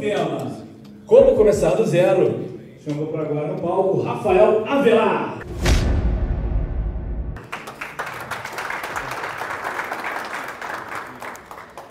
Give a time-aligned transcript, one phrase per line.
[0.00, 0.52] tema.
[1.06, 2.44] Como começar do zero.
[2.84, 5.38] Chamou para agora no palco Rafael Avelar.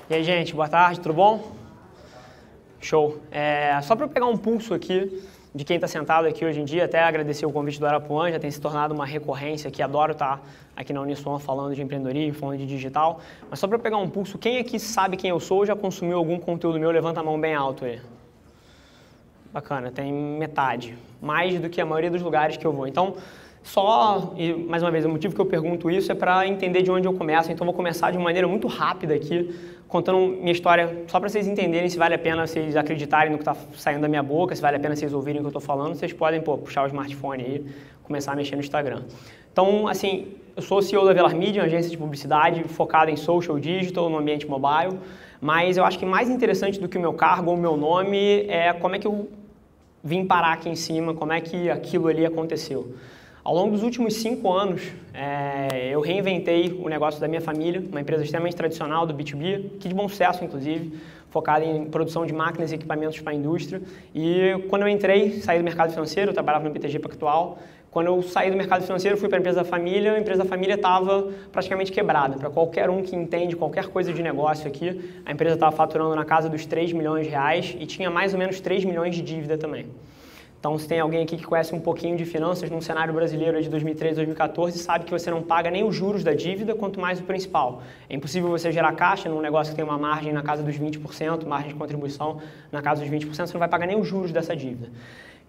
[0.09, 1.51] E aí, gente, boa tarde, tudo bom?
[2.79, 3.17] Show.
[3.31, 5.23] É, só para pegar um pulso aqui
[5.55, 8.37] de quem está sentado aqui hoje em dia, até agradecer o convite do Arapuã, já
[8.37, 10.43] tem se tornado uma recorrência aqui, adoro estar tá
[10.75, 14.37] aqui na Uniswan falando de empreendedorismo, falando de digital, mas só para pegar um pulso,
[14.37, 17.39] quem aqui sabe quem eu sou ou já consumiu algum conteúdo meu, levanta a mão
[17.39, 18.01] bem alto aí.
[19.53, 22.85] Bacana, tem metade, mais do que a maioria dos lugares que eu vou.
[22.85, 23.15] Então,
[23.65, 26.91] só, e mais uma vez, o motivo que eu pergunto isso é para entender de
[26.91, 29.55] onde eu começo, então vou começar de maneira muito rápida aqui,
[29.87, 33.41] contando minha história, só para vocês entenderem se vale a pena vocês acreditarem no que
[33.41, 35.61] está saindo da minha boca, se vale a pena vocês ouvirem o que eu estou
[35.61, 37.65] falando, vocês podem pô, puxar o smartphone aí,
[38.03, 39.01] começar a mexer no Instagram.
[39.51, 43.57] Então, assim, eu sou CEO da Velar Media, uma agência de publicidade focada em social
[43.57, 44.99] digital, no ambiente mobile,
[45.41, 48.45] mas eu acho que mais interessante do que o meu cargo ou o meu nome
[48.47, 49.27] é como é que eu
[50.03, 52.93] vim parar aqui em cima, como é que aquilo ali aconteceu.
[53.45, 54.81] Ao longo dos últimos cinco anos,
[55.13, 59.87] é, eu reinventei o negócio da minha família, uma empresa extremamente tradicional do B2B, que
[59.87, 60.97] de bom sucesso, inclusive,
[61.29, 63.83] focada em produção de máquinas e equipamentos para a indústria.
[64.15, 67.59] E quando eu entrei, saí do mercado financeiro, eu trabalhava no BTG Pactual.
[67.91, 70.49] Quando eu saí do mercado financeiro, fui para a empresa da família, a empresa da
[70.49, 72.39] família estava praticamente quebrada.
[72.39, 76.25] Para qualquer um que entende qualquer coisa de negócio aqui, a empresa estava faturando na
[76.25, 79.55] casa dos 3 milhões de reais e tinha mais ou menos 3 milhões de dívida
[79.55, 79.85] também.
[80.65, 83.69] Então, se tem alguém aqui que conhece um pouquinho de finanças num cenário brasileiro de
[83.69, 87.23] 2013, 2014, sabe que você não paga nem os juros da dívida, quanto mais o
[87.23, 87.83] principal.
[88.09, 91.45] É impossível você gerar caixa num negócio que tem uma margem na casa dos 20%,
[91.45, 94.55] margem de contribuição na casa dos 20%, você não vai pagar nem os juros dessa
[94.55, 94.89] dívida.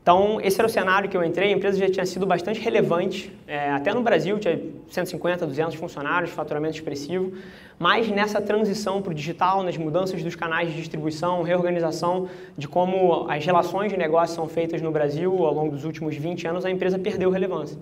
[0.07, 1.53] Então, esse era o cenário que eu entrei.
[1.53, 3.37] A empresa já tinha sido bastante relevante.
[3.45, 4.57] É, até no Brasil, tinha
[4.89, 7.33] 150, 200 funcionários, faturamento expressivo.
[7.77, 13.29] Mas nessa transição para o digital, nas mudanças dos canais de distribuição, reorganização de como
[13.29, 16.71] as relações de negócio são feitas no Brasil ao longo dos últimos 20 anos, a
[16.71, 17.77] empresa perdeu relevância.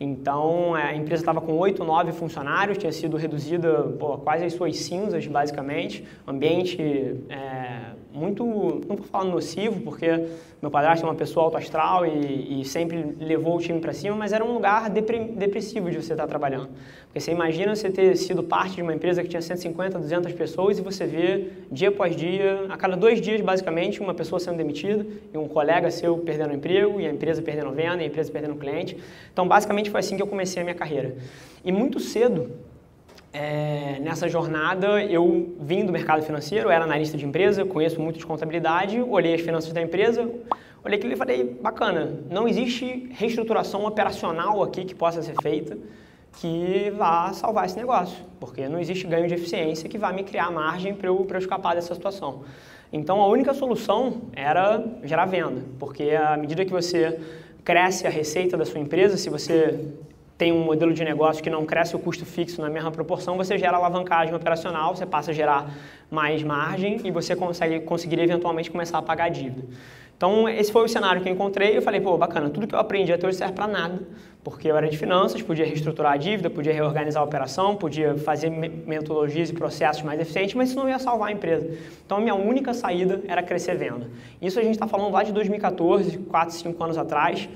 [0.00, 4.78] Então, a empresa estava com 8, 9 funcionários, tinha sido reduzida pô, quase as suas
[4.78, 6.06] cinzas, basicamente.
[6.26, 6.80] Ambiente
[7.28, 7.80] é,
[8.12, 10.06] muito, não vou falar nocivo, porque
[10.60, 14.32] meu padrasto é uma pessoa autoastral e, e sempre levou o time para cima, mas
[14.32, 16.68] era um lugar depressivo de você estar trabalhando.
[17.06, 20.78] Porque você imagina você ter sido parte de uma empresa que tinha 150, 200 pessoas
[20.78, 25.06] e você vê dia após dia, a cada dois dias basicamente, uma pessoa sendo demitida
[25.32, 28.54] e um colega seu perdendo emprego e a empresa perdendo venda e a empresa perdendo
[28.56, 28.96] cliente.
[29.32, 31.16] Então basicamente foi assim que eu comecei a minha carreira.
[31.64, 32.50] E muito cedo
[33.32, 38.26] é, nessa jornada, eu vim do mercado financeiro, era analista de empresa, conheço muito de
[38.26, 40.28] contabilidade, olhei as finanças da empresa,
[40.84, 45.78] olhei aquilo e falei, bacana, não existe reestruturação operacional aqui que possa ser feita
[46.32, 50.50] que vá salvar esse negócio, porque não existe ganho de eficiência que vá me criar
[50.50, 52.42] margem para eu, eu escapar dessa situação.
[52.92, 57.20] Então, a única solução era gerar venda, porque à medida que você
[57.64, 59.78] cresce a receita da sua empresa, se você
[60.40, 63.58] tem um modelo de negócio que não cresce o custo fixo na mesma proporção, você
[63.58, 65.70] gera alavancagem operacional, você passa a gerar
[66.10, 69.62] mais margem e você consegue conseguir eventualmente começar a pagar a dívida.
[70.16, 71.76] Então, esse foi o cenário que eu encontrei.
[71.76, 74.00] Eu falei, pô, bacana, tudo que eu aprendi até hoje serve para nada,
[74.42, 78.48] porque eu era de finanças, podia reestruturar a dívida, podia reorganizar a operação, podia fazer
[78.48, 81.70] metodologias e processos mais eficientes, mas isso não ia salvar a empresa.
[82.06, 84.08] Então, a minha única saída era crescer venda.
[84.40, 87.46] Isso a gente está falando lá de 2014, 4, 5 anos atrás.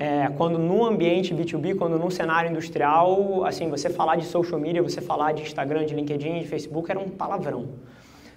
[0.00, 4.80] É, quando no ambiente B2B, quando no cenário industrial, assim, você falar de social media,
[4.80, 7.70] você falar de Instagram, de LinkedIn, de Facebook, era um palavrão.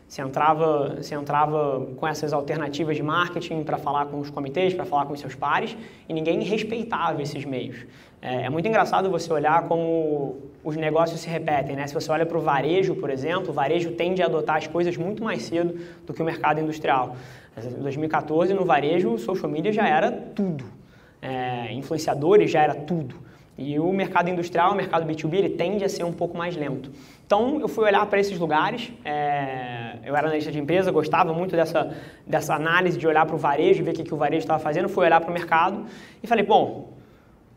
[0.08, 4.86] Você entrava, você entrava com essas alternativas de marketing para falar com os comitês, para
[4.86, 5.78] falar com os seus pares,
[6.10, 7.86] e ninguém respeitava esses meios.
[8.20, 11.86] É, é muito engraçado você olhar como os negócios se repetem, né?
[11.86, 14.98] Se você olha para o varejo, por exemplo, o varejo tende a adotar as coisas
[14.98, 17.16] muito mais cedo do que o mercado industrial.
[17.56, 20.81] Em 2014, no varejo, o social media já era tudo
[21.22, 23.16] é, influenciadores já era tudo.
[23.58, 26.92] E o mercado industrial, o mercado B2B, ele tende a ser um pouco mais lento.
[27.26, 31.56] Então, eu fui olhar para esses lugares, é, eu era analista de empresa, gostava muito
[31.56, 31.96] dessa,
[32.26, 34.90] dessa análise de olhar para o varejo, ver o que, que o varejo estava fazendo,
[34.90, 35.86] fui olhar para o mercado
[36.24, 36.94] e falei, bom,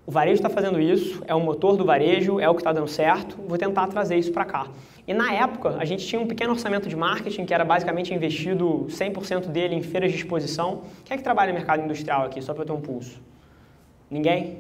[0.07, 2.89] o varejo está fazendo isso, é o motor do varejo, é o que está dando
[2.89, 4.67] certo, vou tentar trazer isso para cá.
[5.09, 8.87] E na época, a gente tinha um pequeno orçamento de marketing que era basicamente investido
[8.91, 10.83] 100% dele em feiras de exposição.
[11.05, 13.21] Quem é que trabalha no mercado industrial aqui, só para eu ter um pulso?
[14.11, 14.59] Ninguém?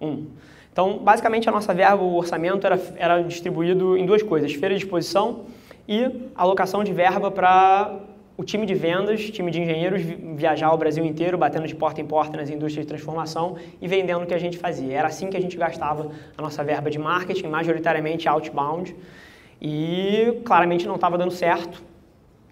[0.00, 0.26] Um.
[0.72, 4.84] Então, basicamente, a nossa verba, o orçamento era, era distribuído em duas coisas: feira de
[4.84, 5.44] exposição
[5.86, 8.00] e alocação de verba para
[8.36, 12.06] o time de vendas, time de engenheiros viajar o Brasil inteiro, batendo de porta em
[12.06, 14.96] porta nas indústrias de transformação e vendendo o que a gente fazia.
[14.96, 18.96] Era assim que a gente gastava a nossa verba de marketing, majoritariamente outbound,
[19.60, 21.82] e claramente não estava dando certo.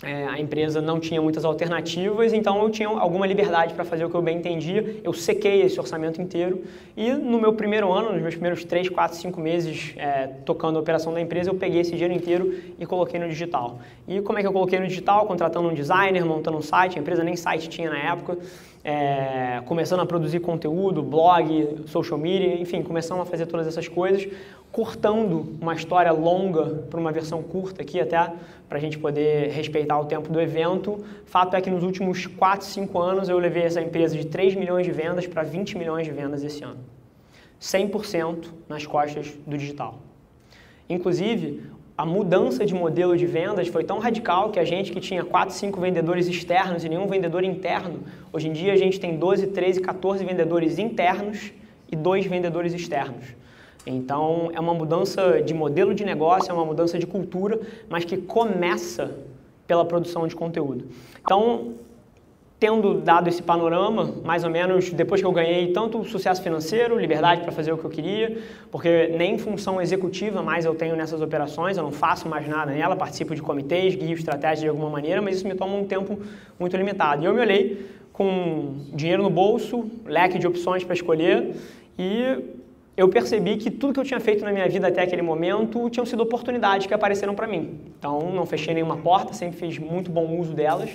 [0.02, 4.08] É, a empresa não tinha muitas alternativas, então eu tinha alguma liberdade para fazer o
[4.08, 4.96] que eu bem entendia.
[5.04, 6.64] Eu sequei esse orçamento inteiro
[6.96, 10.80] e no meu primeiro ano, nos meus primeiros 3, 4, 5 meses é, tocando a
[10.80, 13.78] operação da empresa, eu peguei esse dinheiro inteiro e coloquei no digital.
[14.08, 15.26] E como é que eu coloquei no digital?
[15.26, 18.38] Contratando um designer, montando um site, a empresa nem site tinha na época,
[18.82, 24.26] é, começando a produzir conteúdo, blog, social media, enfim, começando a fazer todas essas coisas
[24.72, 28.32] cortando uma história longa para uma versão curta aqui até
[28.68, 31.04] para a gente poder respeitar o tempo do evento.
[31.26, 34.86] Fato é que nos últimos 4, 5 anos eu levei essa empresa de 3 milhões
[34.86, 36.78] de vendas para 20 milhões de vendas esse ano.
[37.60, 39.98] 100% nas costas do digital.
[40.88, 41.62] Inclusive,
[41.98, 45.54] a mudança de modelo de vendas foi tão radical que a gente que tinha 4,
[45.54, 48.00] 5 vendedores externos e nenhum vendedor interno,
[48.32, 51.52] hoje em dia a gente tem 12, 13, 14 vendedores internos
[51.92, 53.39] e dois vendedores externos.
[53.86, 58.16] Então, é uma mudança de modelo de negócio, é uma mudança de cultura, mas que
[58.16, 59.10] começa
[59.66, 60.84] pela produção de conteúdo.
[61.20, 61.74] Então,
[62.60, 67.40] tendo dado esse panorama, mais ou menos depois que eu ganhei tanto sucesso financeiro, liberdade
[67.40, 68.36] para fazer o que eu queria,
[68.70, 72.94] porque nem função executiva mais eu tenho nessas operações, eu não faço mais nada nela,
[72.94, 76.18] participo de comitês, guio estratégia de alguma maneira, mas isso me toma um tempo
[76.58, 77.22] muito limitado.
[77.22, 81.54] E eu me olhei com dinheiro no bolso, leque de opções para escolher
[81.98, 82.59] e
[83.00, 86.04] eu percebi que tudo que eu tinha feito na minha vida até aquele momento tinham
[86.04, 87.80] sido oportunidades que apareceram para mim.
[87.98, 90.90] Então, não fechei nenhuma porta, sempre fiz muito bom uso delas,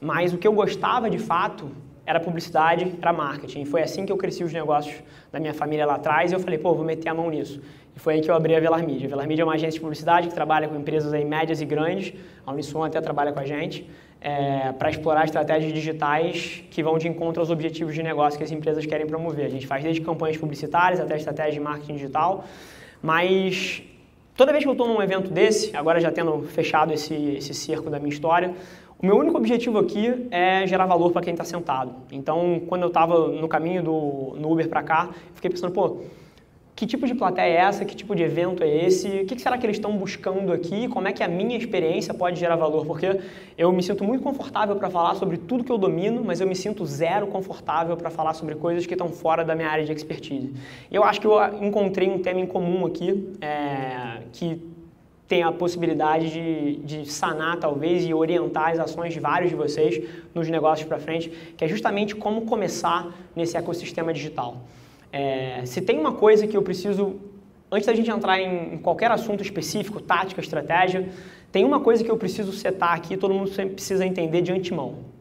[0.00, 1.70] mas o que eu gostava de fato
[2.04, 3.60] era publicidade, era marketing.
[3.60, 4.96] E foi assim que eu cresci os negócios
[5.30, 7.62] da minha família lá atrás e eu falei, pô, vou meter a mão nisso.
[7.94, 9.06] E foi aí que eu abri a Velar Media.
[9.06, 11.64] A Velar Media é uma agência de publicidade que trabalha com empresas aí médias e
[11.64, 12.12] grandes,
[12.44, 13.88] a Unisson até trabalha com a gente,
[14.20, 18.50] é, para explorar estratégias digitais que vão de encontro aos objetivos de negócio que as
[18.50, 19.46] empresas querem promover.
[19.46, 22.44] A gente faz desde campanhas publicitárias até estratégias de marketing digital,
[23.02, 23.82] mas
[24.36, 27.88] toda vez que eu estou num evento desse, agora já tendo fechado esse, esse cerco
[27.90, 28.54] da minha história,
[29.00, 31.94] o meu único objetivo aqui é gerar valor para quem está sentado.
[32.10, 35.98] Então, quando eu estava no caminho do no Uber para cá, fiquei pensando, pô,
[36.78, 39.58] que tipo de plateia é essa, que tipo de evento é esse, o que será
[39.58, 43.18] que eles estão buscando aqui, como é que a minha experiência pode gerar valor, porque
[43.56, 46.54] eu me sinto muito confortável para falar sobre tudo que eu domino, mas eu me
[46.54, 50.54] sinto zero confortável para falar sobre coisas que estão fora da minha área de expertise.
[50.88, 54.62] Eu acho que eu encontrei um tema em comum aqui, é, que
[55.26, 60.00] tem a possibilidade de, de sanar, talvez, e orientar as ações de vários de vocês
[60.32, 64.58] nos negócios para frente, que é justamente como começar nesse ecossistema digital.
[65.12, 67.16] É, se tem uma coisa que eu preciso,
[67.70, 71.08] antes da gente entrar em, em qualquer assunto específico, tática, estratégia,
[71.50, 75.17] tem uma coisa que eu preciso setar aqui, todo mundo sempre precisa entender de antemão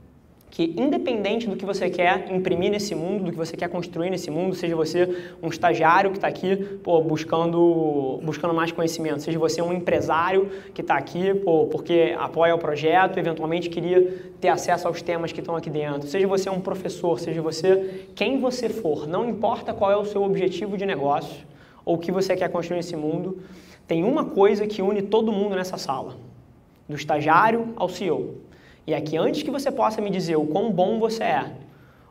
[0.49, 4.31] que independente do que você quer imprimir nesse mundo, do que você quer construir nesse
[4.31, 9.61] mundo, seja você um estagiário que está aqui pô, buscando, buscando mais conhecimento, seja você
[9.61, 15.01] um empresário que está aqui pô, porque apoia o projeto, eventualmente queria ter acesso aos
[15.01, 19.29] temas que estão aqui dentro, seja você um professor, seja você quem você for, não
[19.29, 21.45] importa qual é o seu objetivo de negócio
[21.83, 23.39] ou o que você quer construir nesse mundo,
[23.85, 26.15] tem uma coisa que une todo mundo nessa sala,
[26.87, 28.46] do estagiário ao CEO
[28.87, 31.51] e é que antes que você possa me dizer o quão bom você é,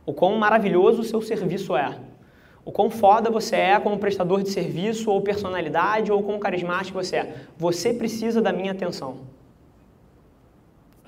[0.05, 1.97] o quão maravilhoso o seu serviço é,
[2.67, 7.17] o quão foda você é como prestador de serviço ou personalidade ou como carismático você
[7.17, 9.19] é, você precisa da minha atenção.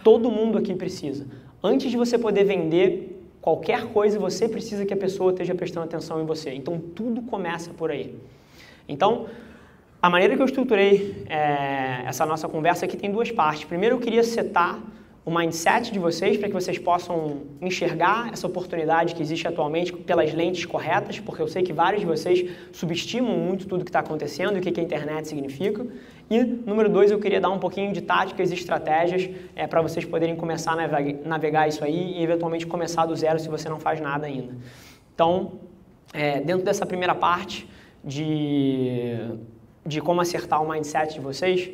[0.04, 1.26] Todo mundo aqui precisa.
[1.62, 6.22] Antes de você poder vender qualquer coisa, você precisa que a pessoa esteja prestando atenção
[6.22, 6.54] em você.
[6.54, 8.14] Então tudo começa por aí.
[8.88, 9.26] Então,
[10.00, 13.64] a maneira que eu estruturei é, essa nossa conversa aqui tem duas partes.
[13.64, 14.80] Primeiro, eu queria setar
[15.28, 20.32] o mindset de vocês para que vocês possam enxergar essa oportunidade que existe atualmente pelas
[20.32, 24.56] lentes corretas, porque eu sei que vários de vocês subestimam muito tudo que está acontecendo
[24.56, 25.87] e o que, a internet significa.
[26.30, 30.06] E, número dois, eu queria dar um pouquinho de táticas e estratégias é, para vocês
[30.06, 30.88] poderem começar a
[31.28, 34.56] navegar isso aí e, eventualmente, começar do zero se você não faz nada ainda.
[35.14, 35.61] Então,
[36.14, 37.68] é, dentro dessa primeira parte
[38.02, 39.18] de,
[39.85, 41.70] de como acertar o mindset de vocês,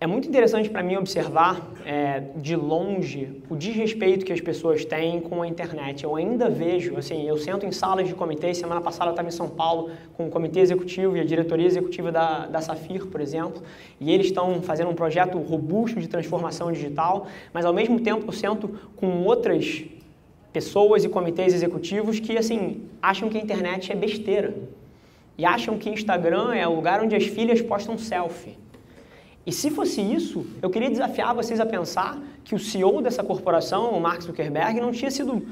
[0.00, 5.20] é muito interessante para mim observar é, de longe o desrespeito que as pessoas têm
[5.20, 6.04] com a internet.
[6.04, 9.32] Eu ainda vejo, assim, eu sento em salas de comitê, semana passada eu estava em
[9.32, 13.60] São Paulo com o comitê executivo e a diretoria executiva da, da Safir, por exemplo,
[13.98, 18.32] e eles estão fazendo um projeto robusto de transformação digital, mas ao mesmo tempo eu
[18.32, 19.84] sento com outras
[20.52, 24.54] pessoas e comitês executivos que, assim, acham que a internet é besteira
[25.36, 28.67] e acham que Instagram é o lugar onde as filhas postam selfie.
[29.48, 33.92] E se fosse isso, eu queria desafiar vocês a pensar que o CEO dessa corporação,
[33.92, 35.42] o Mark Zuckerberg, não tinha sido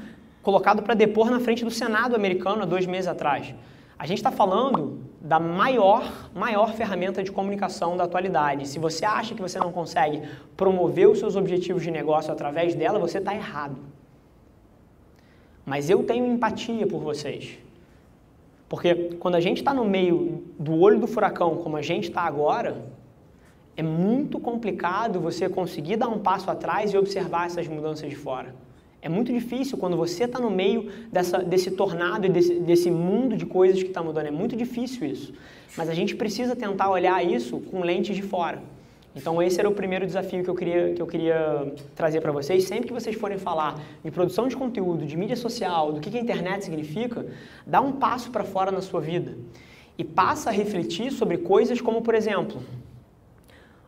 [0.43, 3.55] colocado para depor na frente do Senado americano há dois meses atrás.
[3.97, 8.67] A gente está falando da maior, maior ferramenta de comunicação da atualidade.
[8.67, 10.21] Se você acha que você não consegue
[10.55, 13.77] promover os seus objetivos de negócio através dela, você está errado.
[15.65, 17.57] Mas eu tenho empatia por vocês.
[18.69, 22.21] Porque quando a gente está no meio do olho do furacão, como a gente está
[22.21, 22.77] agora,
[23.77, 28.55] é muito complicado você conseguir dar um passo atrás e observar essas mudanças de fora.
[28.99, 33.37] É muito difícil quando você está no meio dessa, desse tornado e desse, desse mundo
[33.37, 34.25] de coisas que está mudando.
[34.25, 35.31] É muito difícil isso.
[35.77, 38.59] Mas a gente precisa tentar olhar isso com lentes de fora.
[39.15, 42.63] Então esse era o primeiro desafio que eu queria, que eu queria trazer para vocês.
[42.63, 46.17] Sempre que vocês forem falar de produção de conteúdo, de mídia social, do que, que
[46.17, 47.27] a internet significa,
[47.65, 49.37] dá um passo para fora na sua vida.
[49.99, 52.61] E passa a refletir sobre coisas como, por exemplo,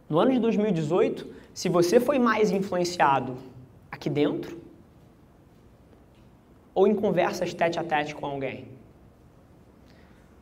[0.10, 3.38] no ano de 2018, se você foi mais influenciado
[3.92, 4.60] aqui dentro
[6.74, 8.66] ou em conversas tete a tete com alguém?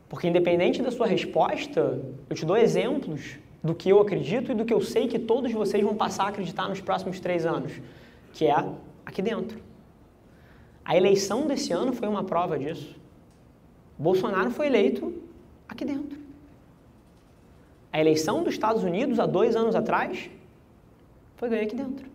[0.08, 4.64] Porque independente da sua resposta, eu te dou exemplos do que eu acredito e do
[4.64, 7.72] que eu sei que todos vocês vão passar a acreditar nos próximos três anos,
[8.32, 8.64] que é
[9.04, 9.60] aqui dentro.
[10.84, 12.96] A eleição desse ano foi uma prova disso.
[13.98, 15.12] Bolsonaro foi eleito
[15.68, 16.27] aqui dentro.
[17.98, 20.30] A eleição dos Estados Unidos há dois anos atrás
[21.34, 22.06] foi ganha aqui dentro.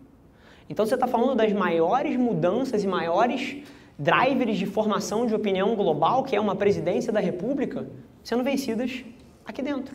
[0.66, 3.58] Então você está falando das maiores mudanças e maiores
[3.98, 7.86] drivers de formação de opinião global, que é uma presidência da República,
[8.22, 9.04] sendo vencidas
[9.44, 9.94] aqui dentro.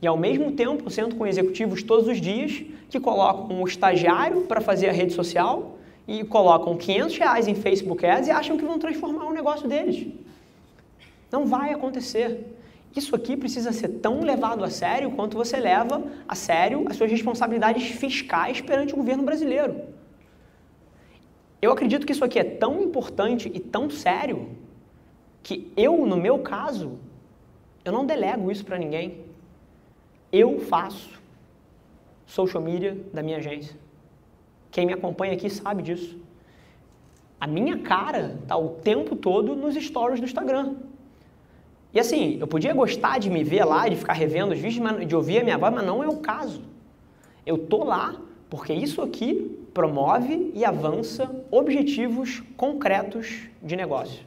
[0.00, 4.62] E ao mesmo tempo, sendo com executivos todos os dias que colocam um estagiário para
[4.62, 5.76] fazer a rede social
[6.06, 10.06] e colocam 500 reais em Facebook Ads e acham que vão transformar o negócio deles.
[11.30, 12.57] Não vai acontecer.
[12.96, 17.10] Isso aqui precisa ser tão levado a sério quanto você leva a sério as suas
[17.10, 19.82] responsabilidades fiscais perante o governo brasileiro.
[21.60, 24.50] Eu acredito que isso aqui é tão importante e tão sério
[25.42, 26.98] que eu, no meu caso,
[27.84, 29.24] eu não delego isso para ninguém.
[30.30, 31.18] Eu faço
[32.26, 33.74] social media da minha agência.
[34.70, 36.18] Quem me acompanha aqui sabe disso.
[37.40, 40.76] A minha cara está o tempo todo nos stories do Instagram.
[41.92, 45.16] E assim, eu podia gostar de me ver lá, de ficar revendo os vídeos, de
[45.16, 46.62] ouvir a minha voz, mas não é o caso.
[47.46, 48.14] Eu tô lá
[48.50, 54.26] porque isso aqui promove e avança objetivos concretos de negócio.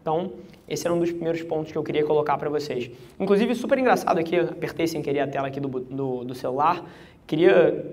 [0.00, 0.32] Então,
[0.68, 2.90] esse era um dos primeiros pontos que eu queria colocar para vocês.
[3.18, 6.84] Inclusive, super engraçado aqui, apertei sem querer a tela aqui do, do, do celular.
[7.26, 7.84] Queria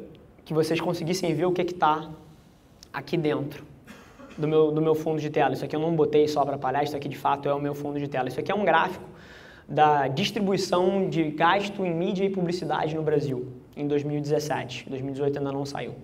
[0.43, 2.09] que vocês conseguissem ver o que está
[2.93, 3.74] aqui dentro
[4.37, 5.53] do meu, do meu fundo de tela.
[5.53, 7.73] Isso aqui eu não botei só para palhar, isso aqui de fato é o meu
[7.73, 8.27] fundo de tela.
[8.27, 9.05] Isso aqui é um gráfico
[9.67, 14.89] da distribuição de gasto em mídia e publicidade no Brasil em 2017.
[14.89, 15.95] 2018 ainda não saiu.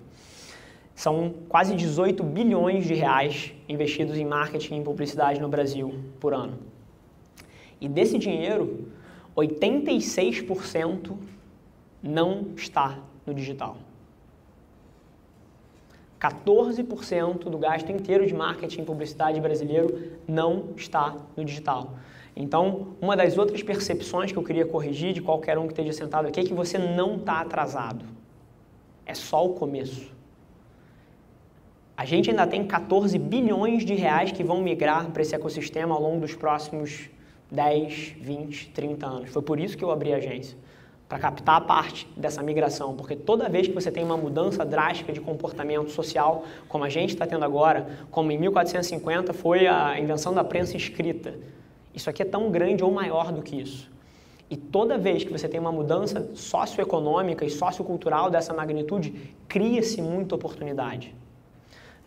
[0.95, 6.59] São quase 18 bilhões de reais investidos em marketing e publicidade no Brasil por ano.
[7.79, 8.88] E desse dinheiro,
[9.35, 11.15] 86%
[12.03, 13.77] não está no digital.
[16.21, 21.95] 14% do gasto inteiro de marketing e publicidade brasileiro não está no digital.
[22.35, 26.27] Então, uma das outras percepções que eu queria corrigir de qualquer um que esteja sentado
[26.27, 28.05] aqui é que você não está atrasado.
[29.03, 30.11] É só o começo.
[31.97, 36.01] A gente ainda tem 14 bilhões de reais que vão migrar para esse ecossistema ao
[36.01, 37.09] longo dos próximos
[37.51, 39.29] 10, 20, 30 anos.
[39.31, 40.55] Foi por isso que eu abri a agência
[41.11, 45.11] para captar a parte dessa migração, porque toda vez que você tem uma mudança drástica
[45.11, 50.33] de comportamento social, como a gente está tendo agora, como em 1450 foi a invenção
[50.33, 51.35] da prensa escrita,
[51.93, 53.91] isso aqui é tão grande ou maior do que isso.
[54.49, 60.35] E toda vez que você tem uma mudança socioeconômica e sociocultural dessa magnitude, cria-se muita
[60.35, 61.13] oportunidade.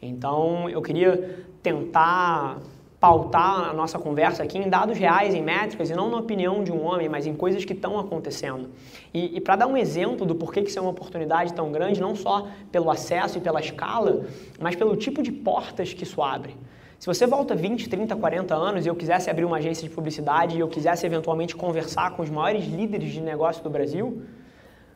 [0.00, 2.58] Então, eu queria tentar
[3.04, 6.72] pautar a nossa conversa aqui em dados reais, em métricas, e não na opinião de
[6.72, 8.70] um homem, mas em coisas que estão acontecendo.
[9.12, 12.00] E, e para dar um exemplo do porquê que isso é uma oportunidade tão grande,
[12.00, 14.24] não só pelo acesso e pela escala,
[14.58, 16.56] mas pelo tipo de portas que isso abre.
[16.98, 20.56] Se você volta 20, 30, 40 anos e eu quisesse abrir uma agência de publicidade
[20.56, 24.22] e eu quisesse eventualmente conversar com os maiores líderes de negócio do Brasil,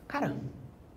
[0.07, 0.35] cara,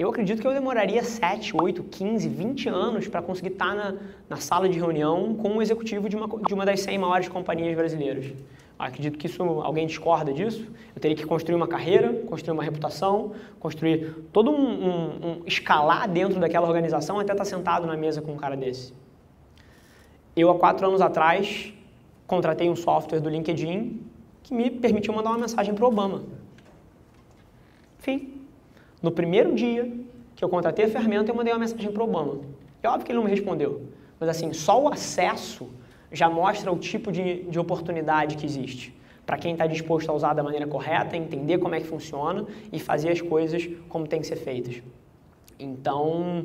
[0.02, 3.94] eu acredito que eu demoraria 7, 8, 15, 20 anos para conseguir estar tá na,
[4.28, 7.76] na, sala de reunião com um executivo de uma, de uma das 100 maiores companhias
[7.76, 8.32] brasileiras.
[8.76, 10.68] Acredito que isso, alguém discorda disso.
[10.94, 16.08] Eu teria que construir uma carreira, construir uma reputação, construir todo um, um, um escalar
[16.08, 18.92] dentro daquela organização até estar tá sentado na mesa com um cara desse.
[20.34, 21.72] Eu, há quatro anos atrás,
[22.26, 24.00] contratei um software do LinkedIn
[24.42, 26.24] que me permitiu mandar uma mensagem para o Obama.
[29.02, 29.90] No primeiro dia
[30.36, 32.40] que eu contratei a ferramenta, eu mandei uma mensagem para o Obama.
[32.82, 33.82] É óbvio que ele não me respondeu,
[34.18, 35.68] mas assim, só o acesso
[36.10, 38.94] já mostra o tipo de, de oportunidade que existe.
[39.24, 42.78] para quem está disposto a usar da maneira correta, entender como é que funciona e
[42.78, 44.82] fazer as coisas como tem que ser feitas.
[45.58, 46.44] Então,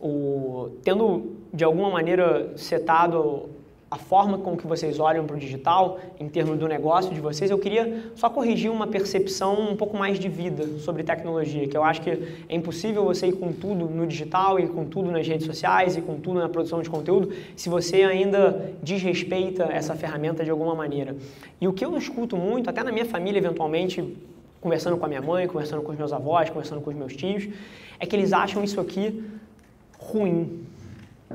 [0.00, 3.48] o, tendo de alguma maneira setado
[3.90, 7.50] a forma com que vocês olham para o digital, em termos do negócio de vocês,
[7.50, 11.82] eu queria só corrigir uma percepção um pouco mais de vida sobre tecnologia, que eu
[11.82, 15.46] acho que é impossível você ir com tudo no digital e com tudo nas redes
[15.46, 20.50] sociais e com tudo na produção de conteúdo se você ainda desrespeita essa ferramenta de
[20.50, 21.16] alguma maneira.
[21.58, 24.16] E o que eu escuto muito, até na minha família eventualmente,
[24.60, 27.48] conversando com a minha mãe, conversando com os meus avós, conversando com os meus tios,
[27.98, 29.24] é que eles acham isso aqui
[29.98, 30.66] ruim,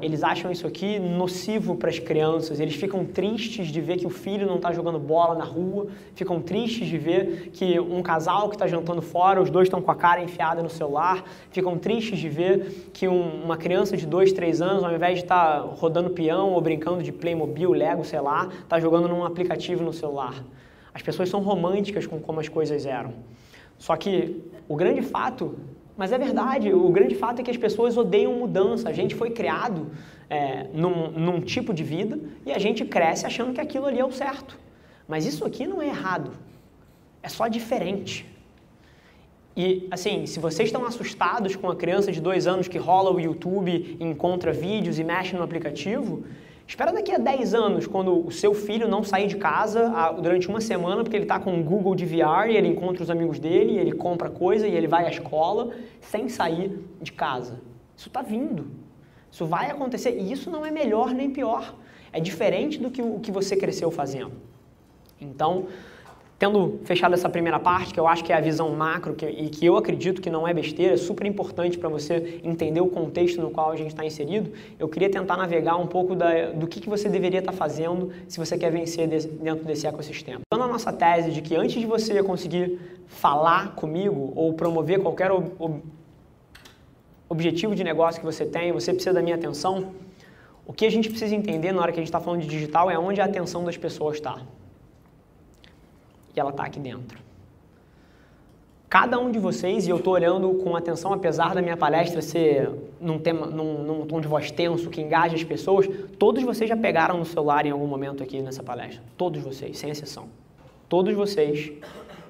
[0.01, 4.09] eles acham isso aqui nocivo para as crianças, eles ficam tristes de ver que o
[4.09, 8.55] filho não está jogando bola na rua, ficam tristes de ver que um casal que
[8.55, 12.27] está jantando fora, os dois estão com a cara enfiada no celular, ficam tristes de
[12.27, 16.09] ver que um, uma criança de 2, 3 anos, ao invés de estar tá rodando
[16.09, 20.43] peão ou brincando de Playmobil, Lego, sei lá, está jogando num aplicativo no celular.
[20.93, 23.13] As pessoas são românticas com como as coisas eram.
[23.77, 25.55] Só que o grande fato
[25.95, 28.89] mas é verdade, o grande fato é que as pessoas odeiam mudança.
[28.89, 29.91] A gente foi criado
[30.29, 34.05] é, num, num tipo de vida e a gente cresce achando que aquilo ali é
[34.05, 34.57] o certo.
[35.07, 36.31] Mas isso aqui não é errado,
[37.21, 38.25] é só diferente.
[39.55, 43.19] E, assim, se vocês estão assustados com a criança de dois anos que rola o
[43.19, 46.23] YouTube, encontra vídeos e mexe no aplicativo,
[46.65, 49.89] Espera daqui a 10 anos, quando o seu filho não sair de casa
[50.21, 53.09] durante uma semana, porque ele está com o Google de VR e ele encontra os
[53.09, 57.59] amigos dele, ele compra coisa e ele vai à escola sem sair de casa.
[57.95, 58.67] Isso está vindo.
[59.29, 60.17] Isso vai acontecer.
[60.17, 61.75] E isso não é melhor nem pior.
[62.11, 64.31] É diferente do que o que você cresceu fazendo.
[65.19, 65.67] Então,
[66.43, 69.47] Tendo fechado essa primeira parte, que eu acho que é a visão macro que, e
[69.47, 73.41] que eu acredito que não é besteira, é super importante para você entender o contexto
[73.41, 76.81] no qual a gente está inserido, eu queria tentar navegar um pouco da, do que,
[76.81, 80.41] que você deveria estar tá fazendo se você quer vencer dentro desse ecossistema.
[80.45, 85.31] Então, a nossa tese de que antes de você conseguir falar comigo ou promover qualquer
[85.31, 85.81] ob, ob,
[87.29, 89.93] objetivo de negócio que você tem, você precisa da minha atenção,
[90.67, 92.91] o que a gente precisa entender na hora que a gente está falando de digital
[92.91, 94.41] é onde a atenção das pessoas está
[96.35, 97.17] e ela está aqui dentro.
[98.89, 102.69] Cada um de vocês, e eu estou olhando com atenção, apesar da minha palestra ser
[103.01, 106.77] num, tema, num, num tom de voz tenso, que engaja as pessoas, todos vocês já
[106.77, 109.01] pegaram no celular em algum momento aqui nessa palestra.
[109.17, 110.29] Todos vocês, sem exceção.
[110.87, 111.71] Todos vocês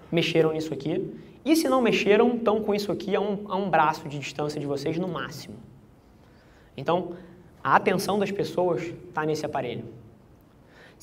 [0.10, 1.14] mexeram nisso aqui.
[1.44, 4.58] E se não mexeram, estão com isso aqui a um, a um braço de distância
[4.58, 5.56] de vocês no máximo.
[6.78, 7.12] Então,
[7.62, 9.84] a atenção das pessoas está nesse aparelho.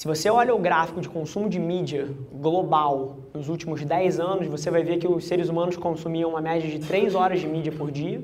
[0.01, 4.71] Se você olha o gráfico de consumo de mídia global nos últimos 10 anos, você
[4.71, 7.91] vai ver que os seres humanos consumiam uma média de 3 horas de mídia por
[7.91, 8.19] dia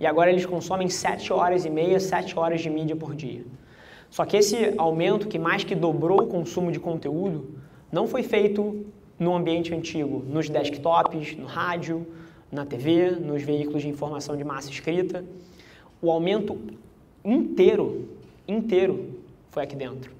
[0.00, 3.44] e agora eles consomem 7 horas e meia, 7 horas de mídia por dia.
[4.10, 7.60] Só que esse aumento, que mais que dobrou o consumo de conteúdo,
[7.92, 8.84] não foi feito
[9.16, 12.08] no ambiente antigo, nos desktops, no rádio,
[12.50, 15.24] na TV, nos veículos de informação de massa escrita.
[16.02, 16.58] O aumento
[17.24, 18.08] inteiro,
[18.48, 19.10] inteiro,
[19.48, 20.18] foi aqui dentro.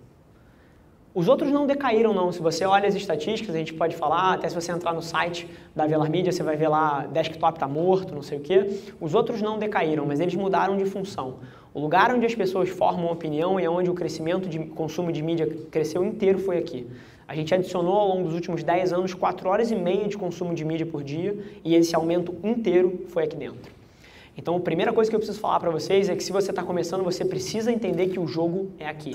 [1.12, 2.30] Os outros não decaíram, não.
[2.30, 5.44] Se você olha as estatísticas, a gente pode falar, até se você entrar no site
[5.74, 8.80] da Velar Media, você vai ver lá, desktop está morto, não sei o quê.
[9.00, 11.38] Os outros não decaíram, mas eles mudaram de função.
[11.74, 15.48] O lugar onde as pessoas formam opinião e onde o crescimento de consumo de mídia
[15.68, 16.86] cresceu inteiro foi aqui.
[17.26, 20.54] A gente adicionou ao longo dos últimos 10 anos 4 horas e meia de consumo
[20.54, 23.79] de mídia por dia e esse aumento inteiro foi aqui dentro.
[24.36, 26.62] Então, a primeira coisa que eu preciso falar para vocês é que se você está
[26.62, 29.12] começando, você precisa entender que o jogo é aqui.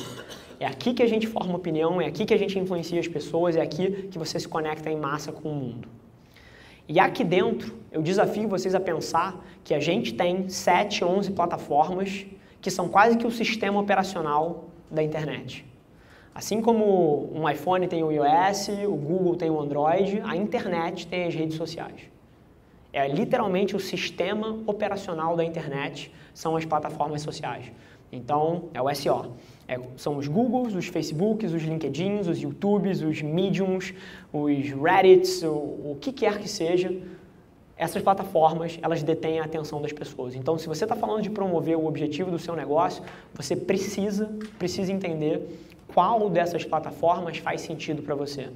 [0.60, 3.56] É aqui que a gente forma opinião, é aqui que a gente influencia as pessoas,
[3.56, 5.88] é aqui que você se conecta em massa com o mundo.
[6.88, 12.26] E aqui dentro, eu desafio vocês a pensar que a gente tem 7, 11 plataformas
[12.62, 15.66] que são quase que o sistema operacional da internet.
[16.34, 21.26] Assim como um iPhone tem o iOS, o Google tem o Android, a internet tem
[21.26, 22.15] as redes sociais.
[22.96, 27.70] É literalmente o sistema operacional da internet, são as plataformas sociais.
[28.10, 29.34] Então, é o SO.
[29.68, 33.94] É, são os Googles, os Facebooks, os LinkedIns, os YouTubes, os Mediums,
[34.32, 36.98] os Reddits, o, o que quer que seja,
[37.76, 40.34] essas plataformas, elas detêm a atenção das pessoas.
[40.34, 43.04] Então, se você está falando de promover o objetivo do seu negócio,
[43.34, 45.42] você precisa, precisa entender
[45.94, 48.48] qual dessas plataformas faz sentido para você.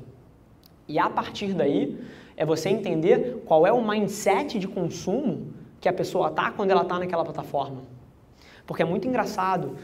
[0.88, 2.00] E a partir daí,
[2.40, 5.48] é você entender qual é o mindset de consumo
[5.82, 7.82] que a pessoa está quando ela está naquela plataforma.
[8.66, 9.76] Porque é muito engraçado,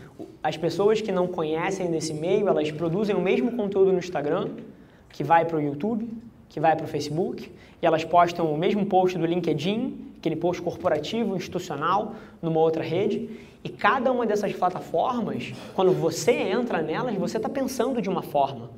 [0.42, 4.52] as pessoas que não conhecem desse meio, elas produzem o mesmo conteúdo no Instagram,
[5.10, 6.10] que vai para o YouTube,
[6.48, 10.62] que vai para o Facebook, e elas postam o mesmo post do LinkedIn, aquele post
[10.62, 13.30] corporativo, institucional, numa outra rede,
[13.66, 18.70] e cada uma dessas plataformas, quando você entra nelas, você está pensando de uma forma.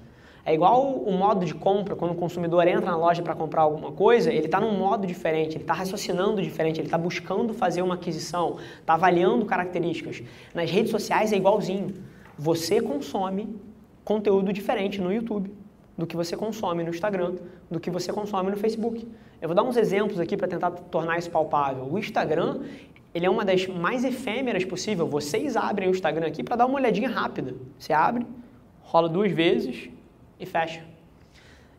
[0.48, 3.92] É igual o modo de compra, quando o consumidor entra na loja para comprar alguma
[3.92, 7.96] coisa, ele está num modo diferente, ele está raciocinando diferente, ele está buscando fazer uma
[7.96, 10.24] aquisição, está avaliando características.
[10.56, 11.96] Nas redes sociais é igualzinho.
[12.40, 13.60] Você consome
[14.06, 15.54] conteúdo diferente no YouTube
[15.98, 17.36] do que você consome no Instagram,
[17.70, 19.06] do que você consome no Facebook.
[19.42, 21.90] Eu vou dar uns exemplos aqui para tentar tornar isso palpável.
[21.92, 22.62] O Instagram,
[23.14, 25.10] ele é uma das mais efêmeras possível.
[25.10, 27.54] Vocês abrem o Instagram aqui para dar uma olhadinha rápida.
[27.78, 28.26] Você abre,
[28.82, 29.90] rola duas vezes,
[30.40, 30.84] e fecha.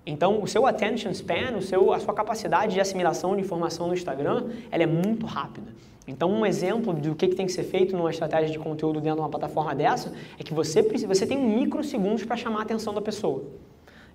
[0.06, 3.94] Então, o seu attention span, o seu, a sua capacidade de assimilação de informação no
[3.94, 5.70] Instagram, ela é muito rápida.
[6.06, 9.16] Então, um exemplo do que, que tem que ser feito numa estratégia de conteúdo dentro
[9.16, 13.02] de uma plataforma dessa é que você, você tem microsegundos para chamar a atenção da
[13.02, 13.44] pessoa.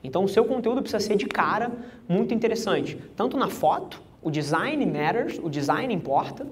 [0.04, 1.72] Então, o seu conteúdo precisa ser de cara
[2.10, 2.98] muito interessante.
[3.16, 6.48] Tanto na foto, o design matters, o design importa,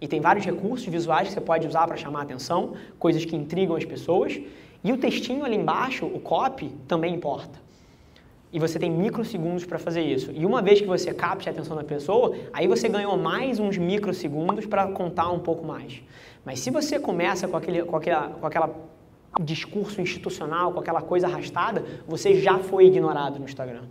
[0.00, 3.36] e tem vários recursos visuais que você pode usar para chamar a atenção, coisas que
[3.36, 4.40] intrigam as pessoas.
[4.84, 7.60] E o textinho ali embaixo, o copy, também importa.
[8.52, 10.30] E você tem microsegundos para fazer isso.
[10.32, 13.78] E uma vez que você capte a atenção da pessoa, aí você ganhou mais uns
[13.78, 16.02] microsegundos para contar um pouco mais.
[16.44, 18.70] Mas se você começa com aquele, com aquela, com aquela
[19.40, 23.84] discurso institucional, com aquela coisa arrastada, você já foi ignorado no Instagram.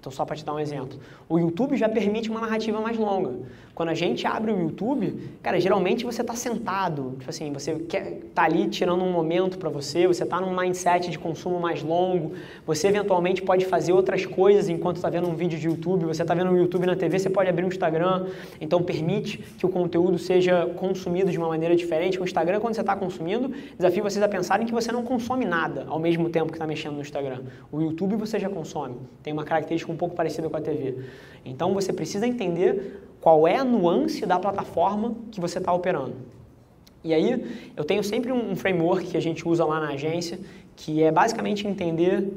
[0.00, 0.98] Então, só para te dar um exemplo.
[1.28, 3.34] O YouTube já permite uma narrativa mais longa.
[3.74, 8.22] Quando a gente abre o YouTube, cara, geralmente você está sentado, tipo assim, você quer
[8.34, 12.32] tá ali tirando um momento para você, você está num mindset de consumo mais longo,
[12.66, 16.34] você eventualmente pode fazer outras coisas enquanto está vendo um vídeo de YouTube, você está
[16.34, 18.26] vendo um YouTube na TV, você pode abrir um Instagram,
[18.60, 22.20] então permite que o conteúdo seja consumido de uma maneira diferente.
[22.20, 25.86] O Instagram, quando você está consumindo, desafio vocês a pensarem que você não consome nada
[25.88, 27.42] ao mesmo tempo que está mexendo no Instagram.
[27.70, 30.96] O YouTube você já consome, tem uma característica um pouco parecida com a TV.
[31.44, 36.16] Então você precisa entender qual é a nuance da plataforma que você está operando.
[37.04, 40.38] E aí, eu tenho sempre um framework que a gente usa lá na agência,
[40.74, 42.28] que é basicamente entender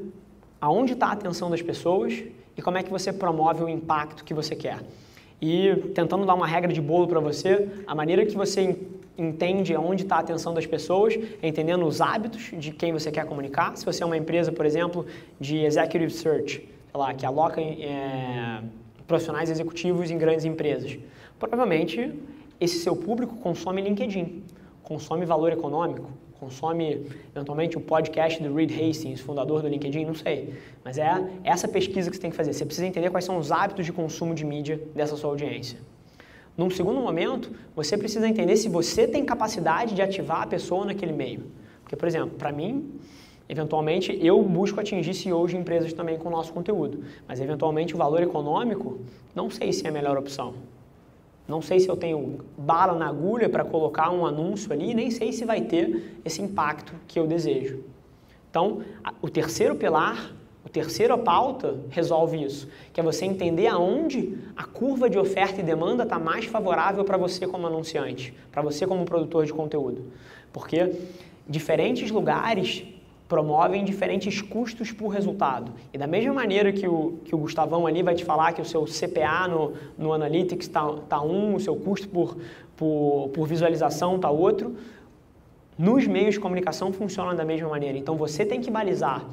[0.59, 2.23] aonde está a atenção das pessoas
[2.55, 4.79] e como é que você promove o impacto que você quer.
[5.41, 8.77] E tentando dar uma regra de bolo para você, a maneira que você
[9.17, 13.25] entende aonde está a atenção das pessoas, é entendendo os hábitos de quem você quer
[13.25, 13.75] comunicar.
[13.75, 15.05] Se você é uma empresa, por exemplo,
[15.39, 16.67] de executive search,
[16.99, 18.61] lá, que aloca é,
[19.07, 20.97] profissionais executivos em grandes empresas.
[21.39, 22.13] Provavelmente
[22.59, 24.43] esse seu público consome LinkedIn,
[24.83, 30.55] consome valor econômico, consome eventualmente o podcast do Reed Hastings, fundador do LinkedIn, não sei.
[30.83, 31.11] Mas é
[31.43, 32.53] essa pesquisa que você tem que fazer.
[32.53, 35.77] Você precisa entender quais são os hábitos de consumo de mídia dessa sua audiência.
[36.57, 41.13] Num segundo momento, você precisa entender se você tem capacidade de ativar a pessoa naquele
[41.13, 41.45] meio.
[41.81, 42.91] Porque, por exemplo, para mim,
[43.51, 47.97] Eventualmente, eu busco atingir CEOs de empresas também com o nosso conteúdo, mas eventualmente o
[47.97, 49.01] valor econômico,
[49.35, 50.53] não sei se é a melhor opção.
[51.45, 55.33] Não sei se eu tenho bala na agulha para colocar um anúncio ali, nem sei
[55.33, 57.83] se vai ter esse impacto que eu desejo.
[58.49, 58.83] Então,
[59.21, 60.33] o terceiro pilar,
[60.65, 65.63] o terceiro pauta resolve isso, que é você entender aonde a curva de oferta e
[65.63, 70.05] demanda está mais favorável para você como anunciante, para você como produtor de conteúdo.
[70.53, 70.89] Porque
[71.49, 72.85] diferentes lugares
[73.31, 75.71] promovem diferentes custos por resultado.
[75.93, 78.65] E da mesma maneira que o, que o Gustavão ali vai te falar que o
[78.65, 82.35] seu CPA no, no Analytics está tá um, o seu custo por,
[82.75, 84.75] por, por visualização está outro,
[85.79, 87.97] nos meios de comunicação funciona da mesma maneira.
[87.97, 89.25] Então você tem que balizar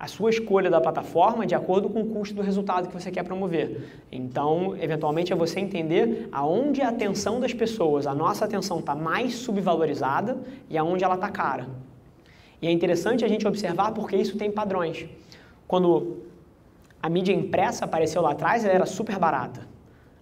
[0.00, 3.22] a sua escolha da plataforma de acordo com o custo do resultado que você quer
[3.22, 4.02] promover.
[4.10, 9.36] Então, eventualmente, é você entender aonde a atenção das pessoas, a nossa atenção está mais
[9.36, 10.38] subvalorizada
[10.68, 11.68] e aonde ela está cara.
[12.64, 15.04] E é interessante a gente observar porque isso tem padrões.
[15.68, 16.22] Quando
[17.02, 19.68] a mídia impressa apareceu lá atrás, ela era super barata.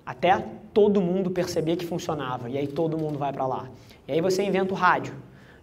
[0.04, 2.50] Até todo mundo perceber que funcionava.
[2.50, 3.68] E aí todo mundo vai para lá.
[4.08, 5.14] E aí você inventa o rádio.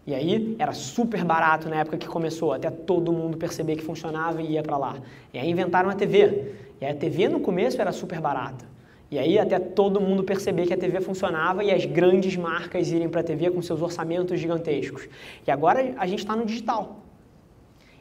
[0.08, 4.42] E aí era super barato na época que começou, até todo mundo perceber que funcionava
[4.42, 4.96] e ia para lá.
[5.34, 6.54] E aí inventaram a TV.
[6.80, 8.64] E a TV no começo era super barata.
[9.12, 13.10] E aí até todo mundo perceber que a TV funcionava e as grandes marcas irem
[13.10, 15.10] para a TV com seus orçamentos gigantescos.
[15.46, 17.04] E agora a gente está no digital.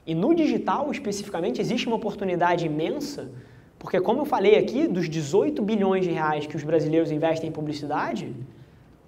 [0.06, 3.30] E no digital, especificamente, existe uma oportunidade imensa,
[3.78, 7.52] porque como eu falei aqui, dos 18 bilhões de reais que os brasileiros investem em
[7.52, 8.34] publicidade,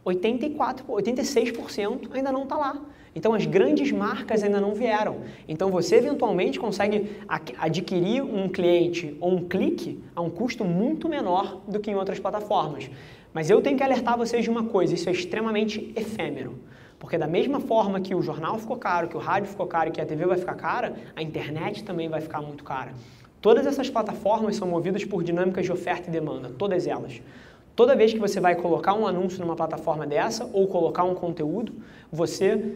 [0.04, 2.82] 84, 86% ainda não está lá.
[3.14, 5.18] Então as grandes marcas ainda não vieram.
[5.48, 7.10] Então você eventualmente consegue
[7.58, 12.18] adquirir um cliente ou um clique a um custo muito menor do que em outras
[12.18, 12.90] plataformas.
[13.32, 16.58] Mas eu tenho que alertar vocês de uma coisa, isso é extremamente efêmero.
[16.98, 20.00] Porque da mesma forma que o jornal ficou caro, que o rádio ficou caro que
[20.00, 22.92] a TV vai ficar cara, a internet também vai ficar muito cara.
[23.40, 27.22] Todas essas plataformas são movidas por dinâmicas de oferta e demanda, todas elas.
[27.74, 31.72] Toda vez que você vai colocar um anúncio numa plataforma dessa ou colocar um conteúdo,
[32.12, 32.74] você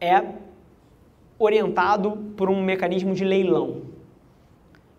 [0.00, 0.22] é
[1.38, 3.82] orientado por um mecanismo de leilão.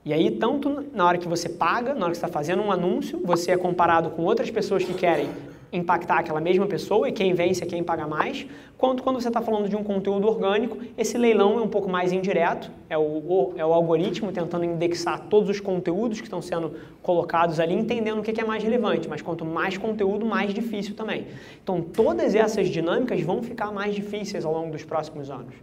[0.06, 3.22] E aí, tanto na hora que você paga, na hora que está fazendo um anúncio,
[3.24, 5.30] você é comparado com outras pessoas que querem
[5.72, 8.46] impactar aquela mesma pessoa e quem vence é quem paga mais,
[8.78, 12.12] quanto quando você está falando de um conteúdo orgânico, esse leilão é um pouco mais
[12.12, 17.60] indireto, é o, é o algoritmo tentando indexar todos os conteúdos que estão sendo colocados
[17.60, 21.28] ali, entendendo o que é mais relevante, mas quanto mais conteúdo, mais difícil também.
[21.64, 25.54] Então, todas essas dinâmicas vão ficar mais difíceis ao longo dos próximos anos.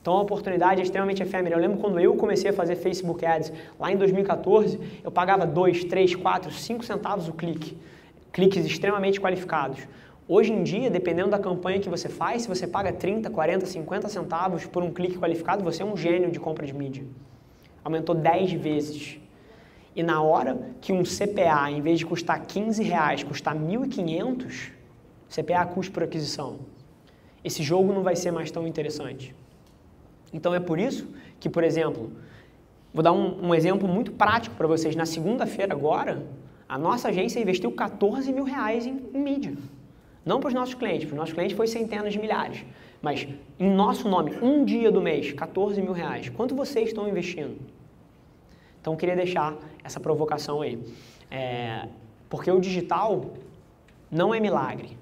[0.00, 1.54] Então a oportunidade é extremamente efêmera.
[1.54, 5.84] Eu lembro quando eu comecei a fazer Facebook Ads lá em 2014, eu pagava 2,
[5.84, 7.76] 3, 4, 5 centavos o clique.
[8.32, 9.80] Cliques extremamente qualificados.
[10.26, 14.08] Hoje em dia, dependendo da campanha que você faz, se você paga 30, 40, 50
[14.08, 17.04] centavos por um clique qualificado, você é um gênio de compra de mídia.
[17.82, 19.18] Aumentou 10 vezes.
[19.96, 24.70] E na hora que um CPA, em vez de custar 15 reais, custar 1.500,
[25.30, 26.58] CPA custo por aquisição,
[27.42, 29.34] esse jogo não vai ser mais tão interessante.
[30.32, 31.08] Então é por isso
[31.40, 32.12] que, por exemplo,
[32.92, 34.94] vou dar um, um exemplo muito prático para vocês.
[34.94, 36.26] Na segunda-feira agora,
[36.68, 39.54] a nossa agência investiu 14 mil reais em, em mídia.
[40.24, 42.64] Não para os nossos clientes, para os nossos clientes foi centenas de milhares.
[43.00, 43.26] Mas
[43.58, 46.28] em nosso nome, um dia do mês, 14 mil reais.
[46.28, 47.56] Quanto vocês estão investindo?
[48.80, 50.78] Então queria deixar essa provocação aí.
[51.30, 51.88] É,
[52.28, 53.24] porque o digital
[54.10, 54.98] não é milagre.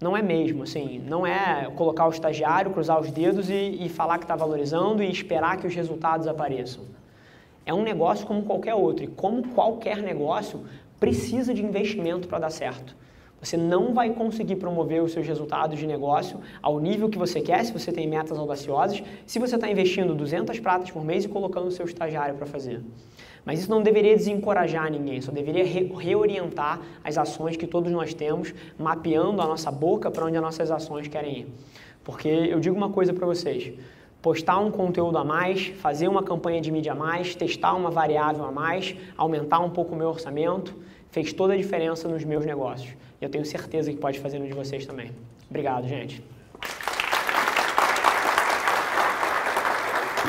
[0.00, 4.18] Não é mesmo, assim, não é colocar o estagiário, cruzar os dedos e, e falar
[4.18, 6.84] que está valorizando e esperar que os resultados apareçam.
[7.66, 10.64] É um negócio como qualquer outro e como qualquer negócio
[10.98, 12.96] precisa de investimento para dar certo.
[13.40, 17.64] Você não vai conseguir promover os seus resultados de negócio ao nível que você quer,
[17.64, 21.68] se você tem metas audaciosas, se você está investindo 200 pratas por mês e colocando
[21.68, 22.80] o seu estagiário para fazer.
[23.44, 28.12] Mas isso não deveria desencorajar ninguém, só deveria re reorientar as ações que todos nós
[28.12, 31.46] temos, mapeando a nossa boca para onde as nossas ações querem ir.
[32.02, 33.72] Porque eu digo uma coisa para vocês:
[34.20, 38.44] postar um conteúdo a mais, fazer uma campanha de mídia a mais, testar uma variável
[38.44, 40.74] a mais, aumentar um pouco o meu orçamento,
[41.10, 42.90] fez toda a diferença nos meus negócios.
[43.20, 45.10] E eu tenho certeza que pode fazer no de vocês também.
[45.48, 46.22] Obrigado, gente.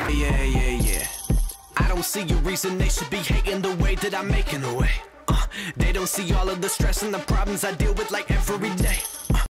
[0.08, 1.10] Yeah, yeah, yeah.
[2.00, 4.90] don't see a reason they should be hating the way that I'm making the way.
[5.28, 8.30] Uh, they don't see all of the stress and the problems I deal with like
[8.30, 8.98] every day.